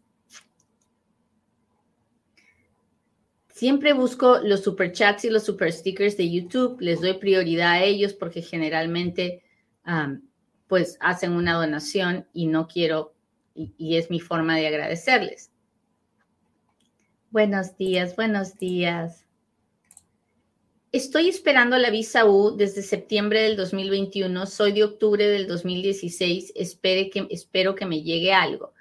Siempre 3.48 3.94
busco 3.94 4.38
los 4.38 4.62
super 4.62 4.92
chats 4.92 5.24
y 5.24 5.30
los 5.30 5.44
super 5.44 5.72
stickers 5.72 6.16
de 6.18 6.30
YouTube. 6.30 6.78
Les 6.80 7.00
doy 7.00 7.14
prioridad 7.14 7.72
a 7.72 7.82
ellos 7.82 8.12
porque 8.12 8.42
generalmente 8.42 9.42
pues 10.66 10.98
hacen 11.00 11.32
una 11.32 11.54
donación 11.54 12.26
y 12.32 12.46
no 12.46 12.66
quiero, 12.68 13.14
y 13.54 13.96
es 13.96 14.10
mi 14.10 14.20
forma 14.20 14.56
de 14.56 14.66
agradecerles. 14.66 15.50
Buenos 17.30 17.76
días, 17.76 18.16
buenos 18.16 18.58
días. 18.58 19.25
Estoy 20.96 21.28
esperando 21.28 21.76
la 21.76 21.90
visa 21.90 22.24
U 22.24 22.56
desde 22.56 22.80
septiembre 22.80 23.42
del 23.42 23.54
2021. 23.54 24.46
Soy 24.46 24.72
de 24.72 24.82
octubre 24.82 25.28
del 25.28 25.46
2016. 25.46 26.54
Espere 26.56 27.10
que, 27.10 27.26
espero 27.28 27.74
que 27.74 27.84
me 27.84 28.02
llegue 28.02 28.32
algo. 28.32 28.72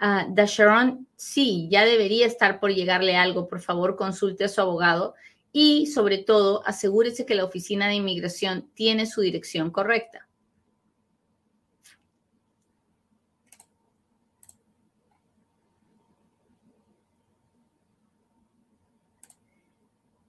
Uh, 0.00 0.34
Dasharon, 0.34 1.06
sí, 1.14 1.68
ya 1.70 1.84
debería 1.84 2.26
estar 2.26 2.58
por 2.58 2.74
llegarle 2.74 3.14
algo. 3.14 3.46
Por 3.46 3.60
favor, 3.60 3.94
consulte 3.94 4.42
a 4.42 4.48
su 4.48 4.60
abogado 4.60 5.14
y, 5.52 5.86
sobre 5.86 6.18
todo, 6.18 6.66
asegúrese 6.66 7.24
que 7.24 7.36
la 7.36 7.44
oficina 7.44 7.86
de 7.86 7.94
inmigración 7.94 8.68
tiene 8.74 9.06
su 9.06 9.20
dirección 9.20 9.70
correcta. 9.70 10.26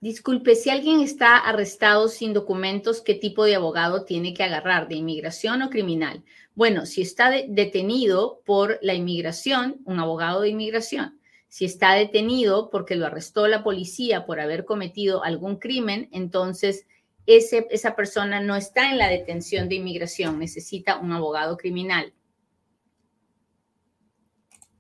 Disculpe, 0.02 0.56
si 0.56 0.72
alguien 0.72 1.00
está 1.02 1.38
arrestado 1.38 2.08
sin 2.08 2.34
documentos, 2.34 3.02
¿qué 3.02 3.14
tipo 3.14 3.46
de 3.46 3.54
abogado 3.54 4.04
tiene 4.04 4.34
que 4.34 4.42
agarrar? 4.42 4.88
¿De 4.88 4.96
inmigración 4.96 5.62
o 5.62 5.70
criminal? 5.70 6.24
Bueno, 6.56 6.88
si 6.88 7.04
está 7.04 7.30
detenido 7.30 8.42
por 8.44 8.80
la 8.82 8.96
inmigración, 8.96 9.80
un 9.86 10.00
abogado 10.00 10.42
de 10.42 10.50
inmigración. 10.50 11.22
Si 11.50 11.66
está 11.66 11.94
detenido 11.94 12.72
porque 12.72 12.96
lo 12.96 13.06
arrestó 13.06 13.48
la 13.48 13.64
policía 13.64 14.26
por 14.26 14.40
haber 14.40 14.66
cometido 14.66 15.24
algún 15.24 15.58
crimen, 15.58 16.10
entonces 16.12 16.88
esa 17.28 17.96
persona 17.96 18.40
no 18.40 18.56
está 18.56 18.90
en 18.90 18.98
la 18.98 19.08
detención 19.08 19.70
de 19.70 19.76
inmigración, 19.76 20.40
necesita 20.40 20.98
un 20.98 21.12
abogado 21.12 21.58
criminal. 21.58 22.12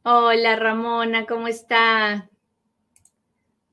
Hola 0.01 0.55
Ramona, 0.55 1.27
¿cómo 1.27 1.47
está? 1.47 2.30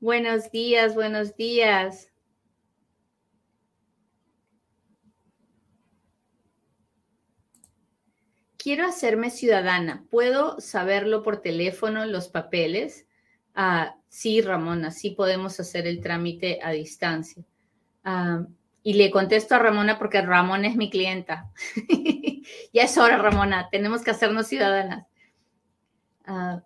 Buenos 0.00 0.52
días, 0.52 0.95
buenos 0.95 1.35
días. 1.35 2.12
Quiero 8.57 8.87
hacerme 8.87 9.31
ciudadana. 9.31 10.05
¿Puedo 10.09 10.61
saberlo 10.61 11.25
por 11.25 11.38
teléfono, 11.43 12.07
los 12.07 12.28
papeles? 12.28 13.09
Ah, 13.57 13.97
sí, 14.09 14.40
Ramona, 14.40 14.93
sí 14.93 15.11
podemos 15.11 15.59
hacer 15.59 15.88
el 15.88 16.00
trámite 16.00 16.61
a 16.62 16.71
distancia. 16.71 17.43
Ah, 18.05 18.47
y 18.85 18.95
le 18.95 19.11
contesto 19.11 19.57
a 19.57 19.59
Ramona 19.59 19.99
porque 19.99 20.23
Ramona 20.23 20.69
es 20.69 20.76
mi 20.76 20.90
clienta. 20.90 21.50
ya 22.73 22.85
es 22.85 22.97
hora, 22.99 23.19
Ramona, 23.19 23.69
tenemos 23.69 24.02
que 24.02 24.12
hacernos 24.12 24.47
ciudadanas. 24.47 25.09
Ah, 26.25 26.62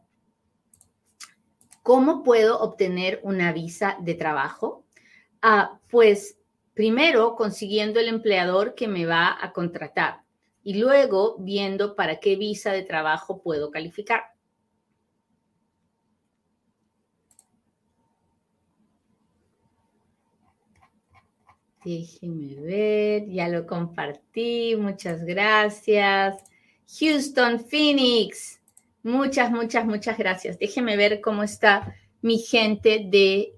¿Cómo 1.82 2.22
puedo 2.22 2.60
obtener 2.60 3.20
una 3.24 3.52
visa 3.52 3.96
de 4.00 4.14
trabajo? 4.14 4.84
Ah, 5.40 5.80
pues 5.90 6.38
primero 6.74 7.34
consiguiendo 7.34 7.98
el 7.98 8.08
empleador 8.08 8.74
que 8.74 8.86
me 8.86 9.04
va 9.04 9.36
a 9.40 9.52
contratar 9.52 10.22
y 10.62 10.74
luego 10.74 11.36
viendo 11.40 11.96
para 11.96 12.20
qué 12.20 12.36
visa 12.36 12.72
de 12.72 12.82
trabajo 12.82 13.42
puedo 13.42 13.70
calificar. 13.70 14.22
Déjeme 21.84 22.54
ver, 22.60 23.28
ya 23.28 23.48
lo 23.48 23.66
compartí, 23.66 24.76
muchas 24.76 25.24
gracias. 25.24 26.44
Houston, 27.00 27.58
Phoenix. 27.58 28.61
Muchas, 29.02 29.50
muchas, 29.50 29.84
muchas 29.84 30.16
gracias. 30.16 30.58
Déjeme 30.58 30.96
ver 30.96 31.20
cómo 31.20 31.42
está 31.42 31.94
mi 32.20 32.38
gente 32.38 33.04
de, 33.08 33.54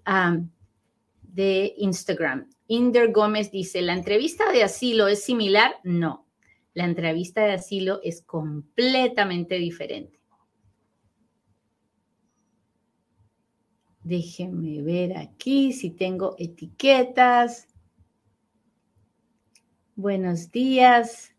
de 1.23 1.75
Instagram. 1.77 2.49
Inder 2.67 3.13
Gómez 3.13 3.51
dice, 3.51 3.83
¿la 3.83 3.93
entrevista 3.93 4.51
de 4.51 4.63
asilo 4.63 5.07
es 5.07 5.23
similar? 5.23 5.77
No, 5.85 6.27
la 6.73 6.85
entrevista 6.85 7.45
de 7.45 7.53
asilo 7.53 8.01
es 8.03 8.23
completamente 8.23 9.57
diferente. 9.57 10.19
Déjenme 14.03 14.83
ver 14.83 15.17
aquí 15.17 15.73
si 15.73 15.91
tengo 15.91 16.37
etiquetas. 16.39 17.69
Buenos 19.95 20.51
días. 20.51 21.34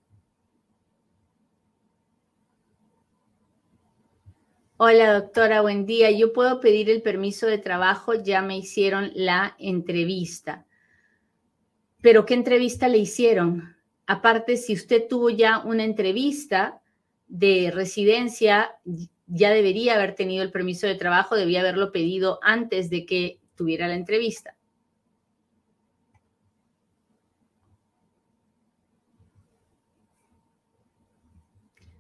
Hola 4.78 5.14
doctora, 5.22 5.62
buen 5.62 5.86
día. 5.86 6.12
Yo 6.12 6.34
puedo 6.34 6.60
pedir 6.60 6.90
el 6.90 7.02
permiso 7.02 7.48
de 7.48 7.58
trabajo, 7.58 8.14
ya 8.14 8.42
me 8.42 8.58
hicieron 8.58 9.10
la 9.16 9.56
entrevista. 9.58 10.66
Pero 12.02 12.26
¿qué 12.26 12.34
entrevista 12.34 12.90
le 12.90 12.98
hicieron? 12.98 13.78
Aparte, 14.06 14.58
si 14.58 14.74
usted 14.74 15.08
tuvo 15.08 15.30
ya 15.30 15.60
una 15.60 15.86
entrevista 15.86 16.82
de 17.30 17.72
residencia, 17.74 18.76
ya 19.28 19.52
debería 19.52 19.96
haber 19.96 20.14
tenido 20.14 20.44
el 20.44 20.52
permiso 20.52 20.88
de 20.88 20.96
trabajo, 20.96 21.38
debía 21.38 21.62
haberlo 21.62 21.94
pedido 21.94 22.40
antes 22.42 22.90
de 22.90 23.06
que 23.06 23.40
tuviera 23.56 23.88
la 23.88 23.96
entrevista. 23.96 24.55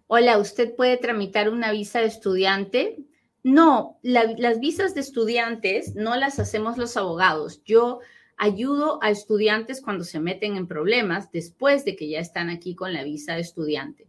Hola, 0.08 0.38
¿usted 0.38 0.76
puede 0.76 0.98
tramitar 0.98 1.50
una 1.50 1.72
visa 1.72 2.00
de 2.00 2.06
estudiante? 2.06 3.00
No, 3.42 3.98
las 4.04 4.60
visas 4.60 4.94
de 4.94 5.02
estudiantes 5.02 5.96
no 5.96 6.16
las 6.16 6.38
hacemos 6.38 6.78
los 6.78 6.96
abogados. 6.96 7.64
Yo 7.64 8.02
ayudo 8.38 9.00
a 9.02 9.10
estudiantes 9.10 9.82
cuando 9.82 10.04
se 10.04 10.20
meten 10.20 10.58
en 10.58 10.68
problemas 10.68 11.32
después 11.32 11.86
de 11.86 11.96
que 11.96 12.08
ya 12.08 12.20
están 12.20 12.52
aquí 12.52 12.76
con 12.76 12.94
la 12.94 13.04
visa 13.04 13.34
de 13.34 13.42
estudiante. 13.42 14.08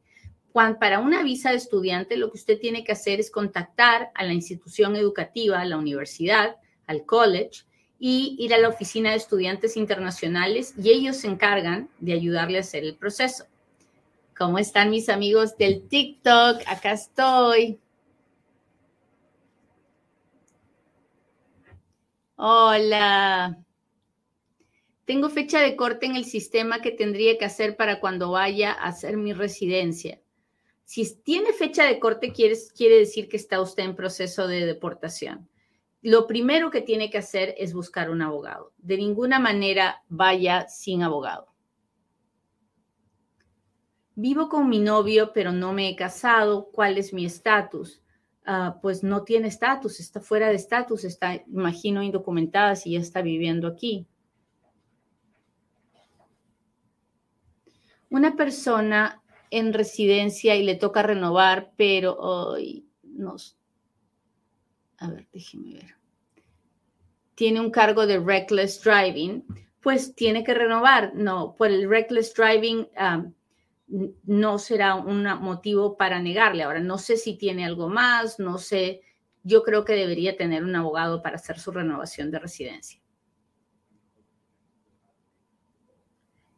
para 0.52 1.00
una 1.00 1.22
visa 1.22 1.50
de 1.50 1.56
estudiante, 1.56 2.18
lo 2.18 2.30
que 2.30 2.38
usted 2.38 2.58
tiene 2.58 2.84
que 2.84 2.92
hacer 2.92 3.18
es 3.18 3.30
contactar 3.30 4.10
a 4.14 4.24
la 4.24 4.34
institución 4.34 4.96
educativa, 4.96 5.60
a 5.60 5.64
la 5.64 5.78
universidad, 5.78 6.56
al 6.86 7.06
college, 7.06 7.64
y 7.98 8.36
ir 8.38 8.52
a 8.52 8.58
la 8.58 8.68
oficina 8.68 9.12
de 9.12 9.16
estudiantes 9.16 9.78
internacionales 9.78 10.74
y 10.76 10.90
ellos 10.90 11.16
se 11.16 11.28
encargan 11.28 11.88
de 12.00 12.12
ayudarle 12.12 12.58
a 12.58 12.60
hacer 12.60 12.84
el 12.84 12.96
proceso. 12.96 13.46
¿Cómo 14.36 14.58
están 14.58 14.90
mis 14.90 15.08
amigos 15.08 15.56
del 15.56 15.88
TikTok? 15.88 16.60
Acá 16.66 16.92
estoy. 16.92 17.80
Hola. 22.36 23.58
Tengo 25.06 25.30
fecha 25.30 25.60
de 25.60 25.74
corte 25.74 26.04
en 26.04 26.16
el 26.16 26.26
sistema 26.26 26.82
que 26.82 26.90
tendría 26.90 27.38
que 27.38 27.46
hacer 27.46 27.76
para 27.76 27.98
cuando 27.98 28.32
vaya 28.32 28.72
a 28.72 28.88
hacer 28.88 29.16
mi 29.16 29.32
residencia. 29.32 30.20
Si 30.84 31.16
tiene 31.22 31.54
fecha 31.54 31.84
de 31.84 31.98
corte, 31.98 32.32
quiere, 32.32 32.56
quiere 32.76 32.98
decir 32.98 33.30
que 33.30 33.38
está 33.38 33.62
usted 33.62 33.84
en 33.84 33.96
proceso 33.96 34.46
de 34.46 34.66
deportación. 34.66 35.48
Lo 36.02 36.26
primero 36.26 36.70
que 36.70 36.82
tiene 36.82 37.08
que 37.08 37.18
hacer 37.18 37.54
es 37.56 37.72
buscar 37.72 38.10
un 38.10 38.20
abogado. 38.20 38.74
De 38.76 38.98
ninguna 38.98 39.38
manera 39.38 40.02
vaya 40.08 40.68
sin 40.68 41.02
abogado. 41.02 41.55
Vivo 44.18 44.48
con 44.48 44.70
mi 44.70 44.78
novio, 44.78 45.32
pero 45.34 45.52
no 45.52 45.74
me 45.74 45.90
he 45.90 45.94
casado. 45.94 46.70
¿Cuál 46.72 46.96
es 46.96 47.12
mi 47.12 47.26
estatus? 47.26 48.00
Ah, 48.46 48.78
pues 48.80 49.02
no 49.02 49.24
tiene 49.24 49.48
estatus, 49.48 50.00
está 50.00 50.20
fuera 50.20 50.48
de 50.48 50.54
estatus, 50.54 51.04
está, 51.04 51.34
imagino, 51.48 52.02
indocumentada 52.02 52.76
si 52.76 52.92
ya 52.92 53.00
está 53.00 53.20
viviendo 53.20 53.68
aquí. 53.68 54.06
Una 58.08 58.36
persona 58.36 59.20
en 59.50 59.72
residencia 59.72 60.56
y 60.56 60.62
le 60.62 60.76
toca 60.76 61.02
renovar, 61.02 61.72
pero 61.76 62.16
hoy. 62.16 62.88
A 64.98 65.10
ver, 65.10 65.28
déjeme 65.30 65.74
ver. 65.74 65.96
Tiene 67.34 67.60
un 67.60 67.70
cargo 67.70 68.06
de 68.06 68.18
reckless 68.18 68.82
driving, 68.82 69.44
pues 69.80 70.14
tiene 70.14 70.42
que 70.42 70.54
renovar. 70.54 71.14
No, 71.14 71.54
por 71.54 71.70
el 71.70 71.88
reckless 71.88 72.32
driving 72.32 72.88
ah, 72.96 73.26
no 73.88 74.58
será 74.58 74.96
un 74.96 75.22
motivo 75.40 75.96
para 75.96 76.20
negarle. 76.20 76.62
Ahora, 76.62 76.80
no 76.80 76.98
sé 76.98 77.16
si 77.16 77.36
tiene 77.36 77.64
algo 77.64 77.88
más, 77.88 78.38
no 78.38 78.58
sé, 78.58 79.02
yo 79.42 79.62
creo 79.62 79.84
que 79.84 79.94
debería 79.94 80.36
tener 80.36 80.64
un 80.64 80.74
abogado 80.74 81.22
para 81.22 81.36
hacer 81.36 81.58
su 81.58 81.70
renovación 81.70 82.30
de 82.30 82.38
residencia. 82.38 83.00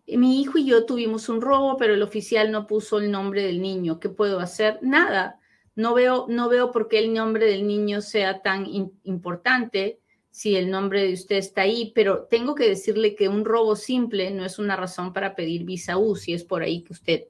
Mi 0.06 0.40
hijo 0.40 0.56
y 0.56 0.64
yo 0.64 0.86
tuvimos 0.86 1.28
un 1.28 1.42
robo, 1.42 1.76
pero 1.76 1.92
el 1.92 2.02
oficial 2.02 2.50
no 2.50 2.66
puso 2.66 2.98
el 2.98 3.10
nombre 3.10 3.42
del 3.42 3.60
niño. 3.60 4.00
¿Qué 4.00 4.08
puedo 4.08 4.40
hacer? 4.40 4.78
Nada. 4.80 5.38
No 5.74 5.92
veo, 5.92 6.24
no 6.30 6.48
veo 6.48 6.72
por 6.72 6.88
qué 6.88 6.98
el 6.98 7.12
nombre 7.12 7.44
del 7.46 7.66
niño 7.66 8.00
sea 8.00 8.40
tan 8.40 8.66
importante 9.02 10.00
si 10.30 10.56
el 10.56 10.70
nombre 10.70 11.02
de 11.02 11.14
usted 11.14 11.36
está 11.36 11.62
ahí, 11.62 11.92
pero 11.94 12.24
tengo 12.24 12.54
que 12.54 12.68
decirle 12.68 13.14
que 13.14 13.28
un 13.28 13.44
robo 13.44 13.76
simple 13.76 14.30
no 14.30 14.44
es 14.44 14.58
una 14.58 14.76
razón 14.76 15.12
para 15.12 15.34
pedir 15.34 15.64
visa 15.64 15.98
U, 15.98 16.16
si 16.16 16.32
es 16.32 16.44
por 16.44 16.62
ahí 16.62 16.82
que 16.82 16.92
usted 16.92 17.24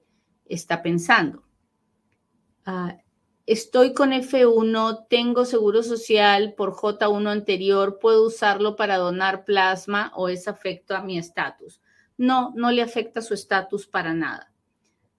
está 0.46 0.82
pensando. 0.82 1.42
Ah, 2.64 2.98
estoy 3.46 3.94
con 3.94 4.12
F1, 4.12 5.06
tengo 5.08 5.44
seguro 5.44 5.82
social 5.82 6.54
por 6.54 6.72
J1 6.72 7.28
anterior, 7.28 7.98
¿puedo 7.98 8.26
usarlo 8.26 8.76
para 8.76 8.96
donar 8.96 9.44
plasma 9.44 10.12
o 10.14 10.28
es 10.28 10.48
afecto 10.48 10.94
a 10.94 11.02
mi 11.02 11.18
estatus? 11.18 11.80
No, 12.16 12.52
no 12.56 12.72
le 12.72 12.82
afecta 12.82 13.22
su 13.22 13.32
estatus 13.32 13.86
para 13.86 14.12
nada. 14.12 14.52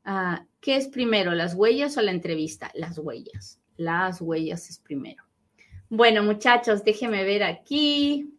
Ah, 0.03 0.45
¿Qué 0.59 0.75
es 0.75 0.87
primero, 0.87 1.33
las 1.33 1.55
huellas 1.55 1.97
o 1.97 2.01
la 2.01 2.11
entrevista? 2.11 2.71
Las 2.73 2.97
huellas. 2.97 3.61
Las 3.77 4.19
huellas 4.21 4.69
es 4.69 4.77
primero. 4.79 5.28
Bueno, 5.89 6.21
muchachos, 6.21 6.83
déjenme 6.83 7.23
ver 7.23 7.43
aquí 7.43 8.33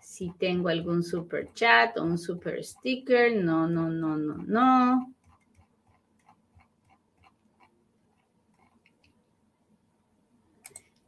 si 0.00 0.32
tengo 0.38 0.68
algún 0.68 1.02
super 1.02 1.52
chat 1.52 1.98
o 1.98 2.04
un 2.04 2.16
super 2.16 2.64
sticker. 2.64 3.34
No, 3.34 3.66
no, 3.66 3.90
no, 3.90 4.16
no, 4.16 4.36
no. 4.36 5.12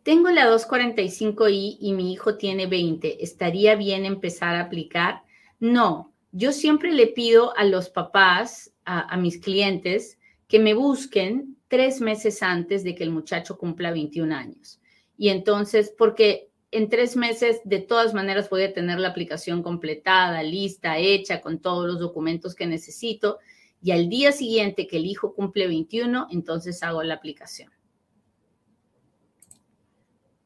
Tengo 0.02 0.30
la 0.30 0.50
245i 0.50 1.76
y 1.80 1.92
mi 1.92 2.12
hijo 2.12 2.36
tiene 2.36 2.66
20. 2.66 3.22
¿Estaría 3.22 3.76
bien 3.76 4.04
empezar 4.04 4.56
a 4.56 4.62
aplicar? 4.62 5.22
No, 5.60 6.12
yo 6.32 6.52
siempre 6.52 6.92
le 6.92 7.08
pido 7.08 7.56
a 7.56 7.64
los 7.64 7.90
papás, 7.90 8.72
a, 8.84 9.16
mis 9.16 9.38
clientes, 9.38 10.18
que 10.46 10.58
me 10.58 10.74
busquen 10.74 11.56
tres 11.68 12.00
meses 12.00 12.42
antes 12.42 12.84
de 12.84 12.94
que 12.94 13.04
el 13.04 13.10
muchacho 13.10 13.58
cumpla 13.58 13.90
21 13.90 14.34
años. 14.34 14.80
Y 15.18 15.28
entonces, 15.28 15.92
porque 15.98 16.48
en 16.70 16.88
tres 16.88 17.16
meses 17.16 17.60
de 17.64 17.80
todas 17.80 18.14
maneras 18.14 18.48
voy 18.48 18.62
a 18.62 18.72
tener 18.72 18.98
la 18.98 19.08
aplicación 19.08 19.62
completada, 19.62 20.42
lista, 20.42 20.96
hecha, 20.98 21.40
con 21.40 21.58
todos 21.58 21.86
los 21.86 21.98
documentos 21.98 22.54
que 22.54 22.66
necesito. 22.66 23.38
Y 23.82 23.90
al 23.90 24.08
día 24.08 24.32
siguiente 24.32 24.86
que 24.86 24.98
el 24.98 25.06
hijo 25.06 25.34
cumple 25.34 25.66
21, 25.66 26.28
entonces 26.30 26.82
hago 26.82 27.02
la 27.02 27.14
aplicación. 27.14 27.70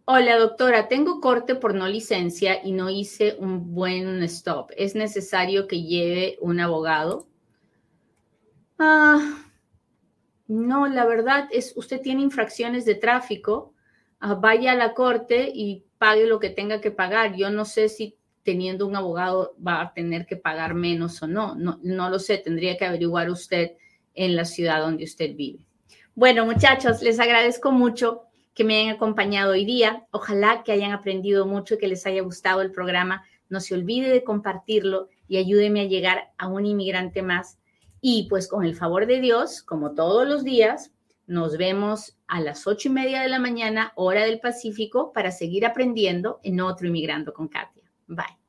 Hola, 0.05 0.37
doctora, 0.39 0.89
tengo 0.89 1.21
corte 1.21 1.55
por 1.55 1.75
no 1.75 1.87
licencia 1.87 2.65
y 2.65 2.73
no 2.73 2.91
hice 2.91 3.37
un 3.39 3.73
buen 3.73 4.23
stop. 4.25 4.71
¿Es 4.77 4.95
necesario 4.95 5.69
que 5.69 5.83
lleve 5.83 6.39
un 6.41 6.61
abogado? 6.61 7.29
Ah, 8.79 9.47
no, 10.49 10.89
la 10.89 11.07
verdad 11.07 11.49
es, 11.53 11.73
usted 11.77 12.01
tiene 12.01 12.23
infracciones 12.23 12.85
de 12.85 12.97
tráfico, 12.97 13.72
vaya 14.39 14.73
a 14.73 14.77
la 14.77 14.95
corte 14.95 15.51
y 15.53 15.85
pague 15.99 16.27
lo 16.27 16.39
que 16.39 16.51
tenga 16.51 16.81
que 16.81 16.91
pagar. 16.91 17.35
Yo 17.37 17.51
no 17.51 17.65
sé 17.65 17.89
si 17.89 18.17
teniendo 18.43 18.87
un 18.87 18.97
abogado 18.97 19.55
va 19.65 19.81
a 19.81 19.93
tener 19.95 20.27
que 20.27 20.37
pagar 20.37 20.75
menos 20.75 21.23
o 21.23 21.27
no. 21.27 21.55
No, 21.55 21.79
no 21.83 22.11
lo 22.11 22.19
sé, 22.19 22.39
tendría 22.39 22.77
que 22.77 22.85
averiguar 22.85 23.31
usted 23.31 23.73
en 24.15 24.37
la 24.37 24.45
ciudad 24.45 24.81
donde 24.81 25.05
usted 25.05 25.35
vive. 25.35 25.61
Bueno, 26.15 26.45
muchachos, 26.45 27.03
les 27.03 27.19
agradezco 27.19 27.73
mucho 27.73 28.23
que 28.55 28.65
me 28.65 28.79
hayan 28.79 28.97
acompañado 28.97 29.53
hoy 29.53 29.65
día. 29.65 30.07
Ojalá 30.11 30.63
que 30.63 30.73
hayan 30.73 30.93
aprendido 30.93 31.47
mucho 31.47 31.75
y 31.75 31.79
que 31.79 31.89
les 31.89 32.05
haya 32.07 32.23
gustado 32.23 32.61
el 32.61 32.71
programa. 32.71 33.25
No 33.49 33.61
se 33.61 33.75
olvide 33.75 34.11
de 34.11 34.25
compartirlo 34.25 35.09
y 35.27 35.39
ayúdeme 35.39 35.81
a 35.83 35.87
llegar 35.87 36.33
a 36.37 36.49
un 36.49 36.67
inmigrante 36.67 37.23
más. 37.23 37.59
Y 38.01 38.27
pues 38.29 38.49
con 38.49 38.65
el 38.65 38.75
favor 38.75 39.07
de 39.07 39.21
Dios, 39.21 39.63
como 39.63 39.95
todos 39.95 40.29
los 40.29 40.45
días, 40.45 40.92
nos 41.27 41.57
vemos 41.57 42.19
a 42.27 42.41
las 42.41 42.67
ocho 42.67 42.89
y 42.89 42.93
media 42.93 43.23
de 43.23 43.29
la 43.29 43.39
mañana, 43.39 43.93
hora 43.95 44.25
del 44.25 44.41
Pacífico, 44.41 45.13
para 45.13 45.31
seguir 45.31 45.65
aprendiendo 45.65 46.41
en 46.43 46.61
otro 46.61 46.87
Inmigrando 46.87 47.33
con 47.33 47.49
Katia. 47.49 47.85
Bye. 48.07 48.42